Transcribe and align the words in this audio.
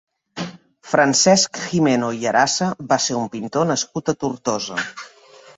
Francesc 0.93 1.59
Gimeno 1.65 2.09
i 2.21 2.27
Arasa 2.31 2.71
va 2.95 2.99
ser 3.09 3.19
un 3.21 3.29
pintor 3.37 3.71
nascut 3.75 4.13
a 4.15 4.19
Tortosa. 4.25 4.83